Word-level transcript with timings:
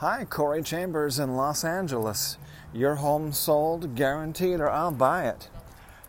Hi, 0.00 0.24
Corey 0.26 0.62
Chambers 0.62 1.18
in 1.18 1.34
Los 1.34 1.64
Angeles. 1.64 2.38
Your 2.72 2.94
home 2.94 3.32
sold, 3.32 3.96
guaranteed, 3.96 4.60
or 4.60 4.70
I'll 4.70 4.92
buy 4.92 5.26
it. 5.26 5.50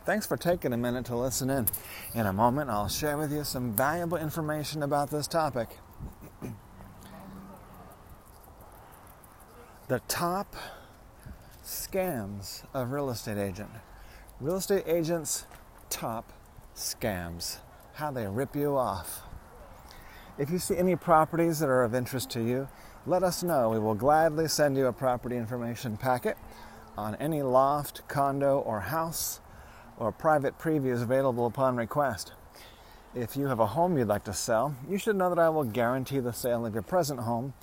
Thanks 0.06 0.28
for 0.28 0.38
taking 0.38 0.74
a 0.74 0.78
minute 0.78 1.06
to 1.06 1.16
listen 1.16 1.50
in. 1.50 1.66
In 2.14 2.28
a 2.28 2.32
moment, 2.32 2.70
I'll 2.70 2.88
share 2.88 3.18
with 3.18 3.34
you 3.34 3.44
some 3.44 3.74
valuable 3.74 4.20
information 4.20 4.84
about 4.84 5.10
this 5.10 5.26
topic. 5.26 5.70
the 9.88 10.00
top 10.08 10.56
scams 11.66 12.64
of 12.76 12.92
real 12.92 13.10
estate 13.10 13.40
agent. 13.40 13.72
Real 14.40 14.58
estate 14.58 14.84
agents' 14.86 15.48
top 15.90 16.32
scams. 16.76 17.58
How 17.94 18.12
they 18.12 18.28
rip 18.28 18.56
you 18.56 18.78
off. 18.78 19.24
If 20.38 20.52
you 20.52 20.60
see 20.60 20.78
any 20.78 20.96
properties 20.96 21.58
that 21.58 21.70
are 21.70 21.84
of 21.84 21.96
interest 21.96 22.30
to 22.30 22.42
you, 22.42 22.68
let 23.06 23.24
us 23.24 23.44
know. 23.44 23.70
We 23.70 23.80
will 23.80 23.96
gladly 23.96 24.48
send 24.48 24.76
you 24.76 24.88
a 24.88 24.94
property 24.94 25.38
information 25.38 25.98
packet 25.98 26.38
on 26.98 27.16
any 27.16 27.42
loft, 27.42 28.08
condo, 28.08 28.60
or 28.60 28.82
house, 28.82 29.40
or 29.98 30.12
private 30.12 30.58
previews 30.60 31.02
available 31.02 31.46
upon 31.46 31.78
request. 31.78 32.34
If 33.16 33.36
you 33.36 33.48
have 33.48 33.60
a 33.60 33.68
home 33.68 33.98
you'd 33.98 34.08
like 34.08 34.26
to 34.26 34.34
sell, 34.34 34.76
you 34.88 34.98
should 34.98 35.16
know 35.16 35.30
that 35.30 35.40
I 35.40 35.50
will 35.50 35.64
guarantee 35.64 36.20
the 36.20 36.34
sale 36.34 36.66
of 36.66 36.74
your 36.74 36.84
present 36.84 37.22
home 37.22 37.54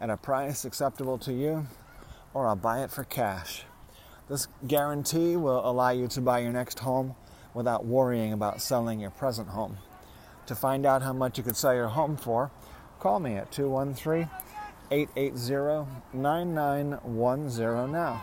at 0.00 0.10
a 0.10 0.16
price 0.16 0.64
acceptable 0.64 1.18
to 1.18 1.32
you, 1.32 1.66
or 2.32 2.46
I'll 2.46 2.56
buy 2.56 2.82
it 2.82 2.90
for 2.90 3.04
cash. 3.04 3.64
This 4.28 4.48
guarantee 4.66 5.36
will 5.36 5.68
allow 5.68 5.90
you 5.90 6.08
to 6.08 6.20
buy 6.20 6.40
your 6.40 6.52
next 6.52 6.80
home 6.80 7.14
without 7.54 7.84
worrying 7.84 8.32
about 8.32 8.60
selling 8.60 9.00
your 9.00 9.10
present 9.10 9.48
home. 9.48 9.78
To 10.46 10.54
find 10.54 10.86
out 10.86 11.02
how 11.02 11.12
much 11.12 11.38
you 11.38 11.44
could 11.44 11.56
sell 11.56 11.74
your 11.74 11.88
home 11.88 12.16
for, 12.16 12.50
call 13.00 13.20
me 13.20 13.36
at 13.36 13.52
213 13.52 14.28
880 14.90 15.86
9910 16.12 17.92
now. 17.92 18.22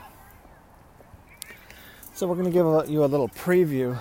So, 2.14 2.28
we're 2.28 2.36
going 2.36 2.46
to 2.46 2.52
give 2.52 2.90
you 2.90 3.04
a 3.04 3.06
little 3.06 3.30
preview 3.30 4.00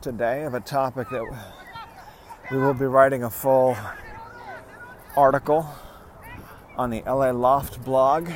today 0.00 0.44
of 0.44 0.54
a 0.54 0.60
topic 0.60 1.10
that 1.10 1.24
we 2.50 2.56
will 2.56 2.74
be 2.74 2.86
writing 2.86 3.24
a 3.24 3.30
full 3.30 3.76
article 5.16 5.68
on 6.76 6.90
the 6.90 7.02
LA 7.02 7.30
Loft 7.32 7.84
blog 7.84 8.30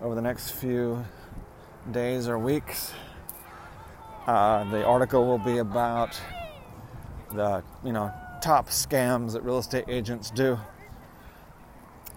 over 0.00 0.14
the 0.14 0.22
next 0.22 0.52
few 0.52 1.04
days 1.90 2.28
or 2.28 2.38
weeks. 2.38 2.92
Uh, 4.26 4.64
the 4.70 4.84
article 4.84 5.26
will 5.26 5.38
be 5.38 5.58
about 5.58 6.18
the 7.32 7.62
you 7.84 7.92
know 7.92 8.12
top 8.40 8.68
scams 8.68 9.32
that 9.32 9.42
real 9.42 9.58
estate 9.58 9.84
agents 9.88 10.30
do 10.30 10.58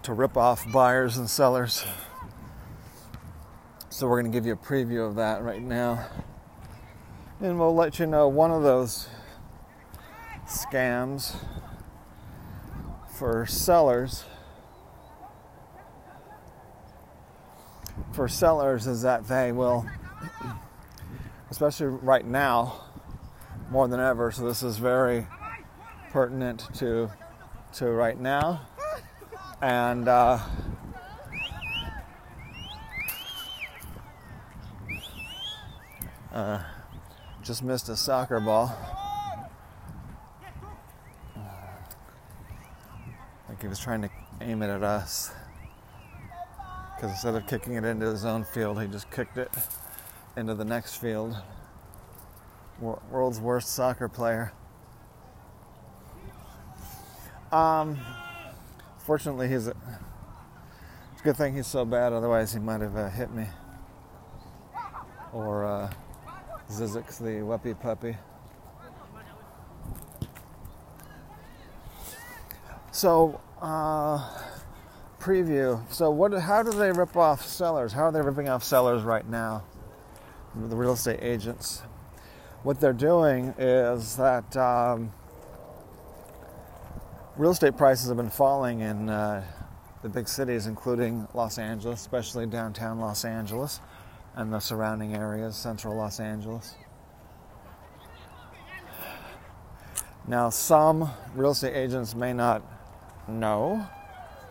to 0.06 0.12
rip 0.12 0.36
off 0.36 0.70
buyers 0.70 1.16
and 1.16 1.28
sellers. 1.28 1.84
So 3.90 4.06
we're 4.06 4.20
going 4.22 4.30
to 4.30 4.36
give 4.36 4.46
you 4.46 4.52
a 4.52 4.56
preview 4.56 5.04
of 5.04 5.16
that 5.16 5.42
right 5.42 5.60
now. 5.60 6.06
And 7.40 7.58
we'll 7.58 7.74
let 7.74 7.98
you 7.98 8.06
know 8.06 8.28
one 8.28 8.52
of 8.52 8.62
those 8.62 9.08
scams 10.46 11.34
for 13.18 13.46
sellers 13.46 14.24
for 18.12 18.28
sellers 18.28 18.86
is 18.86 19.02
that 19.02 19.26
they 19.26 19.50
will 19.50 19.84
especially 21.50 21.86
right 21.86 22.24
now 22.24 22.80
more 23.70 23.88
than 23.88 23.98
ever. 23.98 24.30
So 24.30 24.46
this 24.46 24.62
is 24.62 24.76
very 24.76 25.26
pertinent 26.12 26.62
to 26.76 27.10
to 27.74 27.90
right 27.90 28.18
now, 28.18 28.60
and 29.62 30.08
uh, 30.08 30.38
uh, 36.32 36.62
just 37.42 37.62
missed 37.62 37.88
a 37.88 37.96
soccer 37.96 38.40
ball. 38.40 38.76
Like 43.48 43.60
he 43.62 43.68
was 43.68 43.78
trying 43.78 44.02
to 44.02 44.10
aim 44.40 44.62
it 44.62 44.68
at 44.68 44.82
us. 44.82 45.32
Because 46.94 47.10
instead 47.10 47.34
of 47.34 47.46
kicking 47.46 47.74
it 47.74 47.84
into 47.84 48.06
his 48.06 48.24
own 48.24 48.44
field, 48.44 48.80
he 48.80 48.88
just 48.88 49.10
kicked 49.10 49.36
it 49.36 49.50
into 50.36 50.54
the 50.54 50.64
next 50.64 50.96
field 50.96 51.36
world's 52.80 53.40
worst 53.40 53.68
soccer 53.68 54.08
player. 54.08 54.52
Um, 57.52 57.98
fortunately, 59.06 59.48
he's 59.48 59.68
a, 59.68 59.70
it's 61.12 61.20
a 61.20 61.24
good 61.24 61.36
thing 61.36 61.54
he's 61.54 61.66
so 61.66 61.84
bad. 61.84 62.12
Otherwise, 62.12 62.52
he 62.52 62.58
might 62.58 62.80
have 62.80 62.96
uh, 62.96 63.08
hit 63.08 63.32
me 63.32 63.46
or 65.32 65.64
uh, 65.64 65.90
Zizix 66.70 67.18
the 67.18 67.40
Weppy 67.44 67.78
puppy. 67.78 68.16
So, 72.90 73.40
uh, 73.62 74.28
preview. 75.20 75.80
So, 75.92 76.10
what? 76.10 76.32
How 76.32 76.62
do 76.62 76.72
they 76.72 76.90
rip 76.90 77.16
off 77.16 77.46
sellers? 77.46 77.92
How 77.92 78.04
are 78.04 78.12
they 78.12 78.22
ripping 78.22 78.48
off 78.48 78.64
sellers 78.64 79.02
right 79.02 79.28
now? 79.28 79.62
The 80.54 80.74
real 80.74 80.94
estate 80.94 81.20
agents 81.22 81.82
what 82.66 82.80
they're 82.80 82.92
doing 82.92 83.54
is 83.58 84.16
that 84.16 84.56
um, 84.56 85.12
real 87.36 87.50
estate 87.50 87.76
prices 87.76 88.08
have 88.08 88.16
been 88.16 88.30
falling 88.30 88.80
in 88.80 89.10
uh, 89.10 89.44
the 90.02 90.08
big 90.08 90.26
cities, 90.26 90.66
including 90.66 91.28
Los 91.34 91.58
Angeles, 91.58 92.00
especially 92.00 92.46
downtown 92.46 92.98
Los 92.98 93.24
Angeles 93.24 93.80
and 94.36 94.52
the 94.52 94.60
surrounding 94.60 95.14
areas, 95.14 95.54
central 95.54 95.94
Los 95.94 96.18
Angeles. 96.18 96.76
Now, 100.26 100.50
some 100.50 101.10
real 101.34 101.50
estate 101.50 101.76
agents 101.76 102.14
may 102.14 102.32
not 102.32 102.62
know 103.28 103.86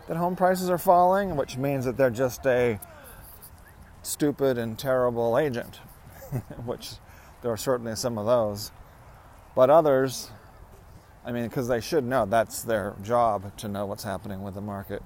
that 0.08 0.16
home 0.16 0.36
prices 0.36 0.70
are 0.70 0.78
falling, 0.78 1.36
which 1.36 1.56
means 1.56 1.84
that 1.84 1.96
they're 1.96 2.08
just 2.08 2.46
a 2.46 2.78
stupid 4.02 4.58
and 4.58 4.78
terrible 4.78 5.36
agent, 5.38 5.80
which 6.64 6.92
there 7.42 7.50
are 7.50 7.56
certainly 7.56 7.96
some 7.96 8.16
of 8.16 8.26
those. 8.26 8.70
But 9.56 9.70
others, 9.70 10.30
I 11.26 11.32
mean, 11.32 11.42
because 11.42 11.66
they 11.66 11.80
should 11.80 12.04
know 12.04 12.24
that's 12.24 12.62
their 12.62 12.94
job 13.02 13.56
to 13.58 13.68
know 13.68 13.84
what's 13.84 14.04
happening 14.04 14.42
with 14.42 14.54
the 14.54 14.60
market. 14.60 15.02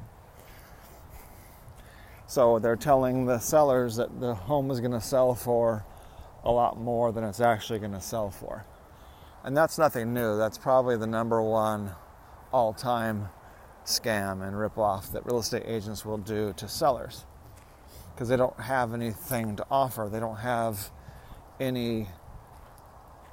So 2.27 2.59
they're 2.59 2.77
telling 2.77 3.25
the 3.25 3.39
sellers 3.39 3.97
that 3.97 4.21
the 4.21 4.35
home 4.35 4.71
is 4.71 4.81
going 4.81 4.93
to 4.93 5.01
sell 5.01 5.35
for 5.35 5.83
a 6.45 6.51
lot 6.51 6.79
more 6.79 7.11
than 7.11 7.25
it's 7.25 7.41
actually 7.41 7.79
going 7.79 7.93
to 7.93 8.03
sell 8.03 8.31
for. 8.31 8.67
And 9.45 9.57
that's 9.57 9.79
nothing 9.79 10.13
new. 10.13 10.37
That's 10.37 10.59
probably 10.59 10.99
the 10.99 11.07
number 11.07 11.41
one 11.43 11.93
all 12.53 12.75
time 12.75 13.31
scam 13.87 14.47
and 14.47 14.55
ripoff 14.55 15.11
that 15.13 15.25
real 15.25 15.39
estate 15.39 15.63
agents 15.65 16.05
will 16.05 16.19
do 16.19 16.53
to 16.59 16.69
sellers 16.69 17.25
because 18.15 18.29
they 18.29 18.37
don't 18.37 18.61
have 18.61 18.93
anything 18.93 19.57
to 19.57 19.67
offer. 19.71 20.09
They 20.13 20.21
don't 20.21 20.37
have 20.37 20.91
any 21.59 22.09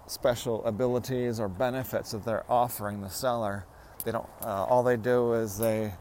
special 0.08 0.64
abilities 0.66 1.40
or 1.40 1.48
benefits 1.48 2.12
that 2.12 2.26
they're 2.26 2.46
offering 2.50 3.02
the 3.02 3.10
seller. 3.10 3.66
They 4.06 4.12
don't. 4.12 4.28
Uh, 4.42 4.66
all 4.66 4.84
they 4.84 4.98
do 4.98 5.34
is 5.34 5.58
they, 5.58 5.94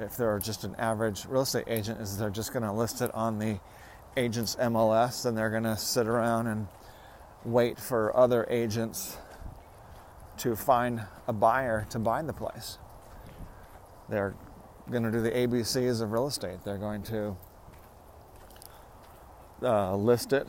if 0.00 0.16
they're 0.16 0.38
just 0.38 0.64
an 0.64 0.74
average 0.76 1.26
real 1.26 1.42
estate 1.42 1.64
agent, 1.66 2.00
is 2.00 2.18
they're 2.18 2.30
just 2.30 2.52
going 2.52 2.64
to 2.64 2.72
list 2.72 3.02
it 3.02 3.14
on 3.14 3.38
the 3.38 3.60
agent's 4.16 4.56
MLS, 4.56 5.26
and 5.26 5.36
they're 5.36 5.50
going 5.50 5.64
to 5.64 5.76
sit 5.76 6.06
around 6.06 6.46
and 6.46 6.66
wait 7.44 7.78
for 7.78 8.16
other 8.16 8.46
agents 8.48 9.16
to 10.38 10.56
find 10.56 11.02
a 11.28 11.32
buyer 11.32 11.86
to 11.90 11.98
buy 11.98 12.22
the 12.22 12.32
place. 12.32 12.78
They're 14.08 14.34
going 14.90 15.02
to 15.04 15.10
do 15.10 15.20
the 15.20 15.30
ABCs 15.30 16.00
of 16.00 16.12
real 16.12 16.26
estate. 16.26 16.58
They're 16.64 16.78
going 16.78 17.02
to 17.04 17.36
uh, 19.62 19.96
list 19.96 20.32
it 20.32 20.46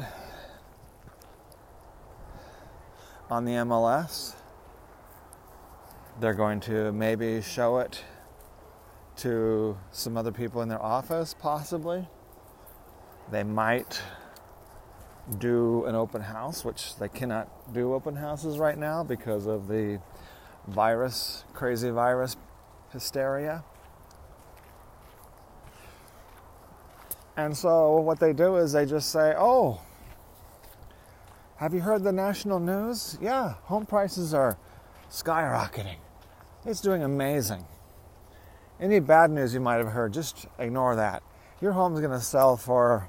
on 3.29 3.45
the 3.45 3.53
MLS. 3.53 4.35
They're 6.19 6.33
going 6.33 6.59
to 6.61 6.91
maybe 6.91 7.41
show 7.41 7.79
it 7.79 8.03
to 9.17 9.77
some 9.91 10.17
other 10.17 10.31
people 10.31 10.61
in 10.61 10.69
their 10.69 10.81
office, 10.81 11.35
possibly. 11.37 12.07
They 13.31 13.43
might 13.43 14.01
do 15.39 15.85
an 15.85 15.95
open 15.95 16.21
house, 16.21 16.63
which 16.63 16.95
they 16.97 17.09
cannot 17.09 17.73
do 17.73 17.93
open 17.93 18.15
houses 18.15 18.59
right 18.59 18.77
now 18.77 19.03
because 19.03 19.47
of 19.47 19.67
the 19.67 19.99
virus, 20.67 21.43
crazy 21.53 21.89
virus 21.89 22.35
hysteria. 22.91 23.63
And 27.37 27.57
so 27.57 27.97
what 27.97 28.19
they 28.19 28.31
do 28.31 28.55
is 28.57 28.71
they 28.71 28.85
just 28.85 29.11
say, 29.11 29.33
oh, 29.37 29.81
have 31.57 31.73
you 31.73 31.79
heard 31.81 32.03
the 32.03 32.11
national 32.11 32.59
news? 32.59 33.17
Yeah, 33.21 33.53
home 33.63 33.85
prices 33.85 34.33
are 34.33 34.57
skyrocketing. 35.09 35.97
It's 36.65 36.81
doing 36.81 37.03
amazing. 37.03 37.65
any 38.79 38.99
bad 38.99 39.31
news 39.31 39.53
you 39.53 39.61
might 39.61 39.77
have 39.77 39.87
heard, 39.93 40.13
just 40.13 40.47
ignore 40.59 40.95
that. 40.97 41.23
Your 41.61 41.71
home's 41.71 41.99
going 42.01 42.11
to 42.11 42.19
sell 42.19 42.57
for 42.57 43.07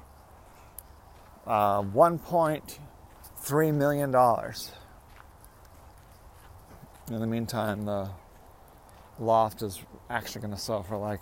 uh, 1.45 1.81
$1.3 1.81 3.73
million. 3.73 4.15
In 7.11 7.19
the 7.19 7.27
meantime, 7.27 7.85
the 7.85 8.09
loft 9.19 9.61
is 9.61 9.81
actually 10.09 10.41
going 10.41 10.53
to 10.53 10.59
sell 10.59 10.83
for 10.83 10.97
like 10.97 11.21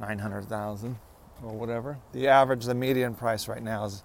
900,000 0.00 0.96
or 1.44 1.52
whatever. 1.52 1.98
The 2.12 2.26
average, 2.28 2.64
the 2.64 2.74
median 2.74 3.14
price 3.14 3.46
right 3.46 3.62
now 3.62 3.84
is 3.84 4.02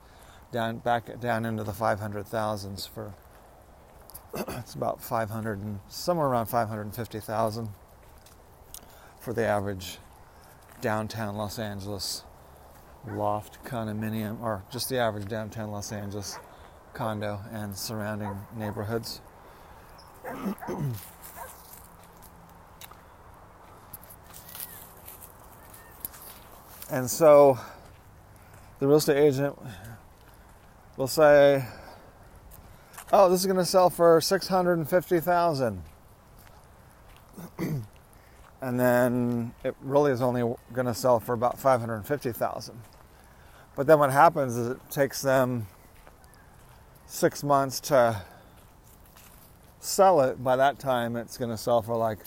down 0.52 0.78
back 0.78 1.20
down 1.20 1.46
into 1.46 1.64
the 1.64 1.72
500,000s 1.72 2.90
for 2.90 3.14
it's 4.50 4.74
about 4.74 5.02
500 5.02 5.60
and 5.60 5.80
somewhere 5.88 6.28
around 6.28 6.48
550,000 6.48 7.70
for 9.20 9.34
the 9.34 9.46
average 9.46 9.98
downtown 10.82 11.36
Los 11.36 11.60
Angeles 11.60 12.24
loft 13.08 13.64
condominium 13.64 14.42
or 14.42 14.64
just 14.72 14.90
the 14.90 14.98
average 14.98 15.28
downtown 15.28 15.72
Los 15.72 15.92
Angeles 15.92 16.38
condo 16.94 17.42
and 17.52 17.76
surrounding 17.78 18.38
neighborhoods. 18.56 19.22
and 26.92 27.10
so 27.10 27.58
the 28.80 28.88
real 28.88 28.98
estate 28.98 29.18
agent 29.18 29.58
will 30.98 31.08
say, 31.08 31.66
"Oh, 33.12 33.30
this 33.30 33.40
is 33.40 33.46
going 33.46 33.58
to 33.58 33.66
sell 33.66 33.90
for 33.90 34.22
650,000." 34.22 35.84
and 38.62 38.80
then 38.80 39.54
it 39.64 39.76
really 39.82 40.12
is 40.12 40.22
only 40.22 40.42
going 40.74 40.86
to 40.88 40.94
sell 40.94 41.20
for 41.20 41.34
about 41.34 41.58
550,000. 41.58 42.82
But 43.76 43.88
then 43.88 44.00
what 44.00 44.12
happens 44.12 44.58
is 44.58 44.68
it 44.70 44.90
takes 44.90 45.22
them 45.22 45.68
6 47.08 47.44
months 47.44 47.80
to 47.82 48.22
sell 49.80 50.22
it. 50.22 50.44
By 50.44 50.56
that 50.56 50.78
time 50.78 51.16
it's 51.16 51.38
going 51.38 51.52
to 51.52 51.58
sell 51.58 51.82
for 51.82 51.96
like 51.96 52.20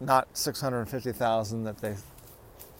not 0.00 0.28
650,000 0.36 1.64
that 1.64 1.78
they 1.78 1.94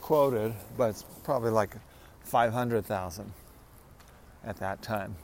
quoted, 0.01 0.55
but 0.77 0.91
it's 0.91 1.05
probably 1.23 1.51
like 1.51 1.77
500,000 2.25 3.33
at 4.47 4.57
that 4.59 4.81
time. 4.83 5.17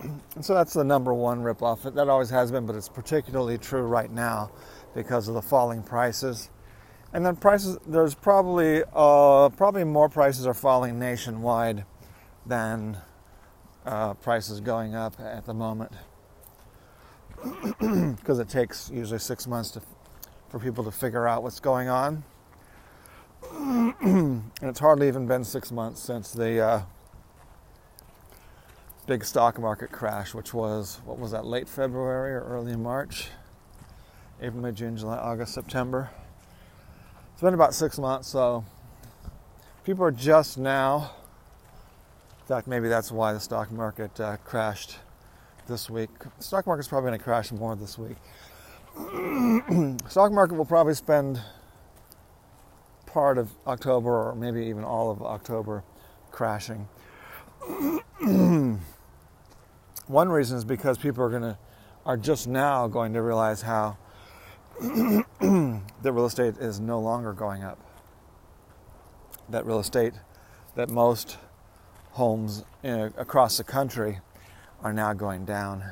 And 0.00 0.22
so 0.40 0.54
that's 0.54 0.72
the 0.72 0.84
number 0.84 1.12
one 1.12 1.42
ripoff. 1.42 1.94
That 1.94 2.08
always 2.08 2.30
has 2.30 2.50
been, 2.50 2.66
but 2.66 2.76
it's 2.76 2.88
particularly 2.88 3.58
true 3.58 3.82
right 3.82 4.10
now 4.10 4.50
because 4.94 5.28
of 5.28 5.34
the 5.34 5.42
falling 5.42 5.82
prices. 5.82 6.50
And 7.12 7.24
then 7.24 7.36
prices, 7.36 7.78
there's 7.86 8.14
probably 8.14 8.82
uh, 8.92 9.48
probably 9.50 9.84
more 9.84 10.08
prices 10.08 10.46
are 10.46 10.54
falling 10.54 10.98
nationwide 10.98 11.84
than 12.46 12.98
uh, 13.86 14.14
prices 14.14 14.60
going 14.60 14.94
up 14.94 15.18
at 15.18 15.46
the 15.46 15.54
moment 15.54 15.92
because 17.80 18.38
it 18.38 18.48
takes 18.48 18.90
usually 18.90 19.18
six 19.18 19.46
months 19.46 19.70
to, 19.70 19.82
for 20.50 20.58
people 20.58 20.84
to 20.84 20.90
figure 20.90 21.26
out 21.26 21.42
what's 21.42 21.60
going 21.60 21.88
on. 21.88 22.24
and 23.52 24.50
it's 24.60 24.80
hardly 24.80 25.08
even 25.08 25.26
been 25.26 25.44
six 25.44 25.70
months 25.70 26.00
since 26.02 26.32
the 26.32 26.60
uh, 26.60 26.82
big 29.08 29.24
stock 29.24 29.58
market 29.58 29.90
crash, 29.90 30.34
which 30.34 30.52
was, 30.52 31.00
what 31.06 31.18
was 31.18 31.30
that, 31.30 31.46
late 31.46 31.66
February 31.66 32.34
or 32.34 32.42
early 32.42 32.76
March? 32.76 33.30
April, 34.38 34.62
May, 34.62 34.70
June, 34.70 34.98
July, 34.98 35.16
August, 35.16 35.54
September. 35.54 36.10
It's 37.32 37.40
been 37.40 37.54
about 37.54 37.72
six 37.72 37.98
months, 37.98 38.28
so 38.28 38.66
people 39.82 40.04
are 40.04 40.10
just 40.10 40.58
now. 40.58 41.10
In 42.42 42.46
fact, 42.48 42.66
maybe 42.66 42.88
that's 42.88 43.10
why 43.10 43.32
the 43.32 43.40
stock 43.40 43.72
market 43.72 44.20
uh, 44.20 44.36
crashed 44.44 44.98
this 45.68 45.88
week. 45.88 46.10
The 46.36 46.44
stock 46.44 46.66
market's 46.66 46.88
probably 46.88 47.08
going 47.08 47.18
to 47.18 47.24
crash 47.24 47.50
more 47.50 47.74
this 47.76 47.96
week. 47.96 48.18
stock 50.10 50.32
market 50.32 50.54
will 50.54 50.66
probably 50.66 50.94
spend 50.94 51.40
part 53.06 53.38
of 53.38 53.48
October 53.66 54.28
or 54.28 54.34
maybe 54.34 54.66
even 54.66 54.84
all 54.84 55.10
of 55.10 55.22
October 55.22 55.82
crashing. 56.30 56.86
One 60.08 60.30
reason 60.30 60.56
is 60.56 60.64
because 60.64 60.96
people 60.98 61.22
are 61.22 61.28
going 61.28 61.42
to 61.42 61.58
are 62.06 62.16
just 62.16 62.48
now 62.48 62.88
going 62.88 63.12
to 63.12 63.20
realize 63.20 63.60
how 63.60 63.98
the 64.80 65.82
real 66.02 66.24
estate 66.24 66.56
is 66.56 66.80
no 66.80 66.98
longer 66.98 67.34
going 67.34 67.62
up. 67.62 67.78
That 69.50 69.66
real 69.66 69.80
estate, 69.80 70.14
that 70.74 70.88
most 70.88 71.36
homes 72.12 72.64
in, 72.82 73.12
across 73.18 73.58
the 73.58 73.64
country 73.64 74.20
are 74.82 74.94
now 74.94 75.12
going 75.12 75.44
down 75.44 75.84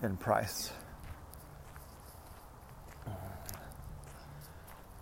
in 0.00 0.16
price. 0.16 0.70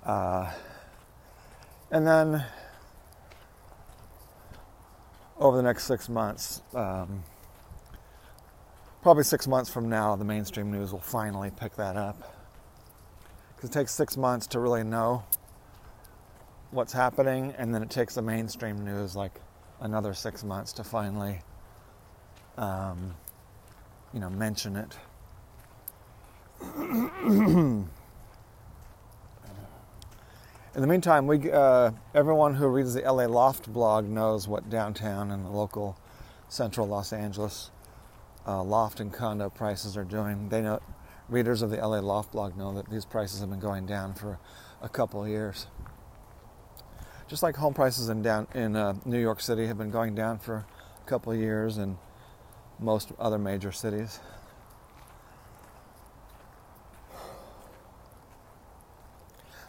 Uh, 0.05 0.50
and 1.90 2.06
then 2.06 2.44
over 5.38 5.58
the 5.58 5.62
next 5.62 5.84
six 5.84 6.08
months, 6.08 6.62
um, 6.75 7.23
probably 9.02 9.25
six 9.25 9.49
months 9.49 9.69
from 9.69 9.88
now, 9.88 10.14
the 10.14 10.25
mainstream 10.25 10.70
news 10.70 10.93
will 10.93 11.00
finally 11.00 11.50
pick 11.50 11.75
that 11.76 11.96
up. 11.96 12.37
Because 13.54 13.70
it 13.70 13.72
takes 13.72 13.93
six 13.93 14.16
months 14.16 14.46
to 14.49 14.60
really 14.60 14.84
know 14.84 15.25
what's 16.70 16.93
happening, 16.93 17.52
and 17.58 17.75
then 17.75 17.82
it 17.82 17.90
takes 17.90 18.14
the 18.14 18.22
mainstream 18.22 18.84
news 18.84 19.16
like 19.16 19.32
another 19.81 20.14
six 20.14 20.44
months 20.44 20.72
to 20.75 20.84
finally, 20.84 21.40
um, 22.56 23.14
you 24.14 24.20
know, 24.20 24.31
mention 24.31 24.76
it. 24.76 24.96
In 30.75 30.81
the 30.81 30.87
meantime, 30.87 31.26
we 31.26 31.50
uh, 31.50 31.90
everyone 32.14 32.55
who 32.55 32.69
reads 32.69 32.94
the 32.94 33.02
LA 33.02 33.26
Loft 33.26 33.70
blog 33.72 34.08
knows 34.08 34.46
what 34.48 34.70
downtown 34.70 35.31
and 35.32 35.44
the 35.44 35.50
local 35.50 35.98
central 36.48 36.87
Los 36.87 37.12
Angeles 37.12 37.70
uh, 38.46 38.62
loft 38.62 39.00
and 39.00 39.12
condo 39.12 39.48
prices 39.48 39.96
are 39.96 40.04
doing. 40.04 40.48
They 40.48 40.60
know 40.60 40.80
readers 41.28 41.62
of 41.62 41.70
the 41.70 41.76
LA 41.76 42.00
Loft 42.00 42.32
blog 42.32 42.56
know 42.56 42.74
that 42.74 42.90
these 42.90 43.04
prices 43.04 43.40
have 43.40 43.50
been 43.50 43.60
going 43.60 43.86
down 43.86 44.14
for 44.14 44.38
a 44.82 44.88
couple 44.88 45.26
years. 45.26 45.67
Just 47.28 47.43
like 47.43 47.56
home 47.56 47.72
prices 47.72 48.08
in 48.08 48.22
down 48.22 48.46
in 48.55 48.76
uh, 48.76 48.94
New 49.05 49.20
York 49.20 49.40
City 49.40 49.67
have 49.67 49.78
been 49.78 49.90
going 49.90 50.14
down 50.14 50.38
for 50.38 50.56
a 50.56 51.08
couple 51.08 51.32
of 51.32 51.38
years, 51.38 51.78
and 51.78 51.96
most 52.78 53.12
other 53.19 53.38
major 53.38 53.72
cities. 53.72 54.20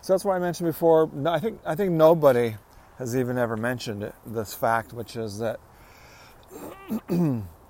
So 0.01 0.12
that's 0.12 0.25
why 0.25 0.36
I 0.36 0.39
mentioned 0.39 0.67
before. 0.67 1.09
I 1.25 1.39
think 1.39 1.62
I 1.65 1.75
think 1.75 1.93
nobody 1.93 2.55
has 2.98 3.15
even 3.15 3.38
ever 3.38 3.55
mentioned 3.55 4.03
it, 4.03 4.13
this 4.25 4.53
fact, 4.53 4.91
which 4.91 5.15
is 5.15 5.39
that 5.39 5.59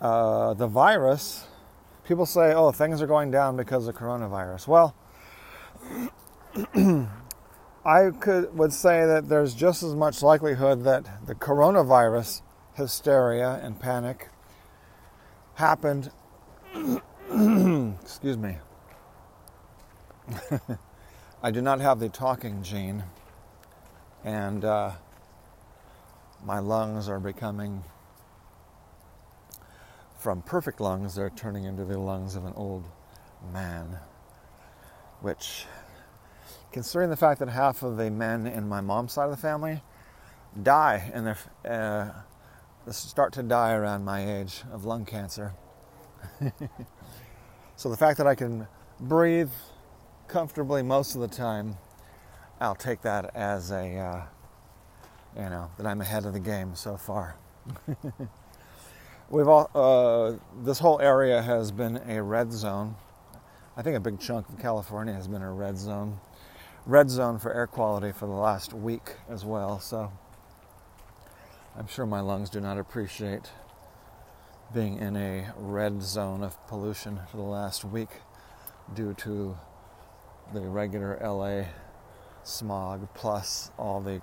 uh, 0.00 0.54
the 0.54 0.66
virus, 0.66 1.46
people 2.06 2.26
say, 2.26 2.52
oh, 2.54 2.72
things 2.72 3.00
are 3.02 3.06
going 3.06 3.30
down 3.30 3.56
because 3.56 3.88
of 3.88 3.94
coronavirus. 3.94 4.68
Well, 4.68 4.94
I 7.84 8.10
could 8.10 8.56
would 8.56 8.72
say 8.72 9.06
that 9.06 9.28
there's 9.28 9.54
just 9.54 9.82
as 9.82 9.94
much 9.94 10.22
likelihood 10.22 10.84
that 10.84 11.26
the 11.26 11.34
coronavirus 11.34 12.42
hysteria 12.74 13.60
and 13.62 13.78
panic 13.78 14.28
happened. 15.54 16.10
excuse 18.02 18.36
me. 18.36 18.56
I 21.42 21.50
do 21.50 21.62
not 21.62 21.80
have 21.80 22.00
the 22.00 22.08
talking 22.08 22.62
gene, 22.62 23.04
and 24.24 24.64
uh, 24.64 24.92
my 26.44 26.58
lungs 26.58 27.08
are 27.08 27.20
becoming 27.20 27.84
from 30.18 30.42
perfect 30.42 30.80
lungs, 30.80 31.14
they're 31.14 31.30
turning 31.30 31.64
into 31.64 31.84
the 31.84 31.98
lungs 31.98 32.36
of 32.36 32.44
an 32.44 32.52
old 32.56 32.84
man. 33.52 33.98
Which, 35.20 35.66
considering 36.72 37.10
the 37.10 37.16
fact 37.16 37.40
that 37.40 37.48
half 37.48 37.82
of 37.82 37.96
the 37.96 38.10
men 38.10 38.46
in 38.46 38.68
my 38.68 38.80
mom's 38.80 39.12
side 39.12 39.24
of 39.24 39.30
the 39.30 39.36
family 39.36 39.82
die 40.62 41.10
and 41.12 41.26
they 41.26 41.70
uh, 41.70 42.10
start 42.90 43.32
to 43.34 43.42
die 43.42 43.72
around 43.72 44.04
my 44.04 44.38
age 44.40 44.62
of 44.72 44.84
lung 44.84 45.04
cancer. 45.04 45.52
so 47.76 47.88
the 47.88 47.96
fact 47.96 48.18
that 48.18 48.26
I 48.26 48.34
can 48.34 48.66
breathe 49.00 49.50
comfortably 50.28 50.82
most 50.82 51.14
of 51.14 51.20
the 51.20 51.28
time, 51.28 51.76
I'll 52.60 52.74
take 52.74 53.02
that 53.02 53.34
as 53.34 53.70
a, 53.70 53.96
uh, 53.96 54.22
you 55.36 55.50
know, 55.50 55.70
that 55.76 55.86
I'm 55.86 56.00
ahead 56.00 56.24
of 56.24 56.32
the 56.32 56.40
game 56.40 56.74
so 56.74 56.96
far. 56.96 57.36
we've 59.30 59.48
all 59.48 59.70
uh, 59.74 60.36
this 60.64 60.78
whole 60.78 61.00
area 61.00 61.42
has 61.42 61.72
been 61.72 61.96
a 62.08 62.22
red 62.22 62.52
zone 62.52 62.96
I 63.78 63.82
think 63.82 63.94
a 63.94 64.00
big 64.00 64.18
chunk 64.18 64.48
of 64.48 64.58
California 64.58 65.12
has 65.12 65.28
been 65.28 65.42
a 65.42 65.52
red 65.52 65.76
zone. 65.76 66.18
Red 66.86 67.10
zone 67.10 67.38
for 67.38 67.52
air 67.52 67.66
quality 67.66 68.10
for 68.10 68.24
the 68.24 68.32
last 68.32 68.72
week 68.72 69.16
as 69.28 69.44
well. 69.44 69.80
So 69.80 70.10
I'm 71.76 71.86
sure 71.86 72.06
my 72.06 72.20
lungs 72.20 72.48
do 72.48 72.58
not 72.58 72.78
appreciate 72.78 73.50
being 74.72 74.96
in 74.96 75.14
a 75.14 75.52
red 75.58 76.02
zone 76.02 76.42
of 76.42 76.56
pollution 76.68 77.20
for 77.30 77.36
the 77.36 77.42
last 77.42 77.84
week 77.84 78.08
due 78.94 79.12
to 79.12 79.58
the 80.54 80.60
regular 80.60 81.18
LA 81.22 81.64
smog 82.44 83.06
plus 83.12 83.70
all 83.78 84.00
the 84.00 84.22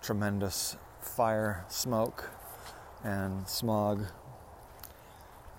tremendous 0.00 0.78
fire 1.02 1.66
smoke 1.68 2.30
and 3.04 3.46
smog 3.46 4.06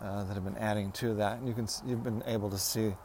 uh, 0.02 0.24
that 0.24 0.34
have 0.34 0.44
been 0.44 0.58
adding 0.58 0.92
to 0.94 1.14
that. 1.16 1.38
And 1.38 1.48
you 1.48 1.54
can 1.54 1.68
you've 1.86 2.04
been 2.04 2.24
able 2.26 2.50
to 2.50 2.58
see 2.58 2.96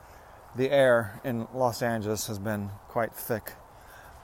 the 0.57 0.71
air 0.71 1.21
in 1.25 1.47
Los 1.53 1.83
Angeles 1.83 2.27
has 2.29 2.39
been 2.39 2.71
quite 2.89 3.15
thick 3.15 3.53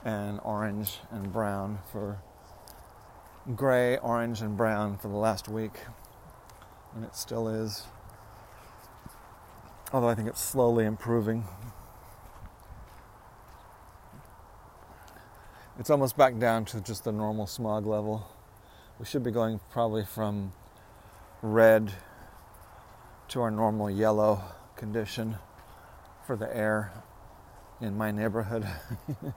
and 0.03 0.39
orange 0.43 0.99
and 1.11 1.31
brown 1.31 1.79
for 1.91 2.19
gray, 3.55 3.97
orange, 3.97 4.41
and 4.41 4.57
brown 4.57 4.97
for 4.97 5.09
the 5.09 5.15
last 5.15 5.47
week, 5.47 5.73
and 6.95 7.03
it 7.03 7.15
still 7.15 7.47
is. 7.47 7.83
Although 9.91 10.09
I 10.09 10.15
think 10.15 10.27
it's 10.27 10.41
slowly 10.41 10.85
improving. 10.85 11.45
It's 15.77 15.89
almost 15.89 16.17
back 16.17 16.39
down 16.39 16.65
to 16.65 16.81
just 16.81 17.03
the 17.03 17.11
normal 17.11 17.47
smog 17.47 17.85
level. 17.85 18.27
We 18.99 19.05
should 19.05 19.23
be 19.23 19.31
going 19.31 19.59
probably 19.71 20.05
from 20.05 20.53
red 21.41 21.93
to 23.33 23.41
our 23.41 23.49
normal 23.49 23.89
yellow 23.89 24.39
condition 24.75 25.35
for 26.27 26.35
the 26.35 26.55
air 26.55 26.93
in 27.81 27.97
my 27.97 28.11
neighborhood. 28.11 28.63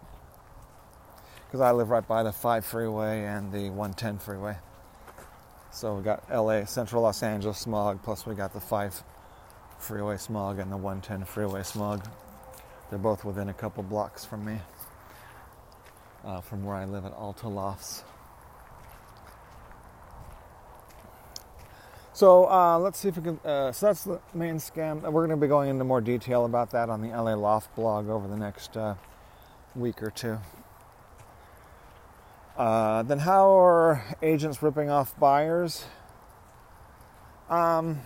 Because 1.46 1.60
I 1.60 1.70
live 1.70 1.90
right 1.90 2.06
by 2.06 2.24
the 2.24 2.32
5 2.32 2.66
freeway 2.66 3.24
and 3.24 3.52
the 3.52 3.70
110 3.70 4.18
freeway. 4.18 4.56
So 5.70 5.94
we 5.94 6.02
got 6.02 6.28
LA, 6.28 6.64
Central 6.64 7.02
Los 7.02 7.22
Angeles 7.22 7.56
smog, 7.56 8.02
plus 8.02 8.26
we 8.26 8.34
got 8.34 8.52
the 8.52 8.60
5 8.60 9.02
freeway 9.78 10.16
smog 10.16 10.58
and 10.58 10.72
the 10.72 10.76
110 10.76 11.24
freeway 11.24 11.62
smog. 11.62 12.04
They're 12.90 12.98
both 12.98 13.24
within 13.24 13.48
a 13.48 13.54
couple 13.54 13.84
blocks 13.84 14.24
from 14.24 14.44
me, 14.44 14.58
uh, 16.24 16.40
from 16.40 16.64
where 16.64 16.74
I 16.74 16.84
live 16.84 17.06
at 17.06 17.12
Alta 17.12 17.46
Lofts. 17.46 18.02
So 22.16 22.50
uh, 22.50 22.78
let's 22.78 22.98
see 22.98 23.08
if 23.08 23.18
we 23.18 23.24
can. 23.24 23.38
Uh, 23.44 23.72
so 23.72 23.84
that's 23.84 24.04
the 24.04 24.18
main 24.32 24.56
scam. 24.56 25.02
We're 25.02 25.26
going 25.26 25.38
to 25.38 25.44
be 25.44 25.48
going 25.48 25.68
into 25.68 25.84
more 25.84 26.00
detail 26.00 26.46
about 26.46 26.70
that 26.70 26.88
on 26.88 27.02
the 27.02 27.08
LA 27.08 27.34
Loft 27.34 27.76
blog 27.76 28.08
over 28.08 28.26
the 28.26 28.38
next 28.38 28.74
uh, 28.74 28.94
week 29.74 30.02
or 30.02 30.10
two. 30.10 30.38
Uh, 32.56 33.02
then, 33.02 33.18
how 33.18 33.54
are 33.60 34.02
agents 34.22 34.62
ripping 34.62 34.88
off 34.88 35.14
buyers? 35.20 35.84
Um, 37.50 38.00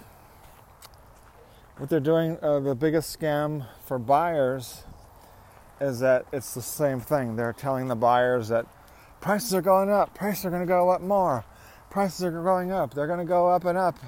what 1.76 1.88
they're 1.88 2.00
doing, 2.00 2.36
uh, 2.42 2.58
the 2.58 2.74
biggest 2.74 3.16
scam 3.16 3.64
for 3.86 4.00
buyers 4.00 4.82
is 5.80 6.00
that 6.00 6.26
it's 6.32 6.52
the 6.52 6.62
same 6.62 6.98
thing. 6.98 7.36
They're 7.36 7.52
telling 7.52 7.86
the 7.86 7.94
buyers 7.94 8.48
that 8.48 8.66
prices 9.20 9.54
are 9.54 9.62
going 9.62 9.88
up, 9.88 10.16
prices 10.16 10.46
are 10.46 10.50
going 10.50 10.62
to 10.62 10.66
go 10.66 10.90
up 10.90 11.00
more 11.00 11.44
prices 11.90 12.24
are 12.24 12.30
going 12.30 12.72
up. 12.72 12.94
They're 12.94 13.06
going 13.06 13.18
to 13.18 13.24
go 13.24 13.48
up 13.48 13.64
and 13.64 13.76
up 13.76 13.98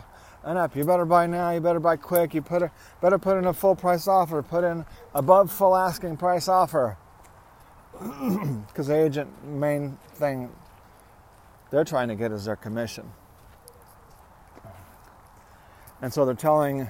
and 0.45 0.57
up. 0.57 0.75
You 0.75 0.85
better 0.85 1.05
buy 1.05 1.27
now. 1.27 1.51
You 1.51 1.61
better 1.61 1.81
buy 1.81 1.97
quick. 1.97 2.35
You 2.35 2.43
put 2.43 2.63
a, 2.63 2.71
better 3.01 3.19
put 3.19 3.37
in 3.37 3.47
a 3.47 3.53
full 3.53 3.75
price 3.75 4.09
offer. 4.09 4.43
Put 4.43 4.65
in 4.65 4.85
above 5.15 5.51
full 5.51 5.77
asking 5.77 6.17
price 6.17 6.49
offer. 6.49 6.97
Because 8.69 8.87
the 8.87 8.97
agent 8.97 9.29
main 9.45 9.99
thing 10.15 10.51
they're 11.71 11.85
trying 11.85 12.09
to 12.09 12.15
get 12.15 12.33
is 12.33 12.47
their 12.47 12.57
commission. 12.57 13.11
And 16.01 16.13
so 16.13 16.25
they're 16.25 16.35
telling, 16.35 16.89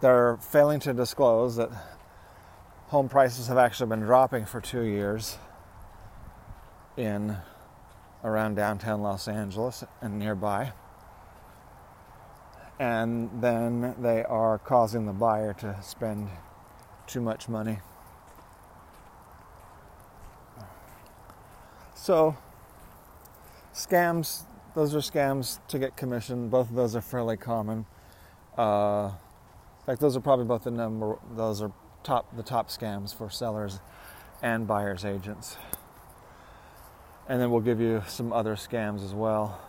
they're 0.00 0.36
failing 0.36 0.80
to 0.80 0.92
disclose 0.92 1.56
that 1.56 1.70
home 2.86 3.08
prices 3.08 3.48
have 3.48 3.58
actually 3.58 3.88
been 3.88 4.00
dropping 4.00 4.44
for 4.44 4.60
two 4.60 4.82
years 4.82 5.38
in 6.96 7.36
around 8.24 8.54
downtown 8.54 9.02
Los 9.02 9.28
Angeles 9.28 9.84
and 10.00 10.18
nearby. 10.18 10.72
And 12.78 13.30
then 13.40 13.94
they 13.98 14.24
are 14.24 14.58
causing 14.58 15.06
the 15.06 15.12
buyer 15.12 15.54
to 15.54 15.76
spend 15.82 16.28
too 17.06 17.20
much 17.20 17.48
money. 17.48 17.78
So, 21.94 22.36
scams, 23.72 24.44
those 24.74 24.94
are 24.94 24.98
scams 24.98 25.58
to 25.68 25.78
get 25.78 25.96
commission. 25.96 26.48
Both 26.48 26.70
of 26.70 26.76
those 26.76 26.94
are 26.94 27.00
fairly 27.00 27.36
common. 27.36 27.86
Uh, 28.58 29.12
in 29.80 29.86
fact, 29.86 30.00
those 30.00 30.16
are 30.16 30.20
probably 30.20 30.44
both 30.44 30.64
the 30.64 30.70
number, 30.70 31.18
those 31.34 31.62
are 31.62 31.72
top, 32.02 32.36
the 32.36 32.42
top 32.42 32.68
scams 32.68 33.14
for 33.14 33.30
sellers 33.30 33.80
and 34.42 34.66
buyers 34.66 35.04
agents 35.04 35.56
and 37.28 37.40
then 37.40 37.50
we'll 37.50 37.60
give 37.60 37.80
you 37.80 38.04
some 38.06 38.32
other 38.32 38.54
scams 38.54 39.04
as 39.04 39.12
well. 39.12 39.60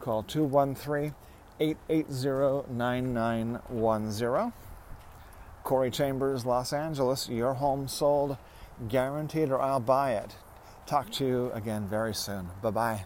Call 0.01 0.23
213 0.23 1.15
880 1.59 2.71
9910. 2.71 4.53
Corey 5.63 5.91
Chambers, 5.91 6.45
Los 6.45 6.73
Angeles. 6.73 7.29
Your 7.29 7.53
home 7.55 7.87
sold, 7.87 8.37
guaranteed, 8.87 9.51
or 9.51 9.61
I'll 9.61 9.79
buy 9.79 10.13
it. 10.13 10.35
Talk 10.85 11.11
to 11.11 11.25
you 11.25 11.51
again 11.53 11.87
very 11.87 12.15
soon. 12.15 12.49
Bye 12.61 12.71
bye. 12.71 13.05